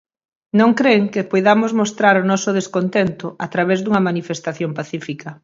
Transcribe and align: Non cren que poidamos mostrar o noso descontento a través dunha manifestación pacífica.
Non 0.59 0.69
cren 0.79 1.03
que 1.13 1.27
poidamos 1.31 1.71
mostrar 1.81 2.15
o 2.21 2.27
noso 2.31 2.49
descontento 2.59 3.27
a 3.45 3.47
través 3.53 3.79
dunha 3.81 4.05
manifestación 4.09 4.71
pacífica. 4.79 5.29